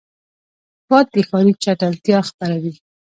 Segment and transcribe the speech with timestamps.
[0.87, 2.73] باد د ښاري چټلتیا خپروي